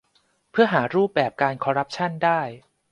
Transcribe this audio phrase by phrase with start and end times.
[0.51, 2.41] เพื่อหารูปแบบการคอรัปชั่นได้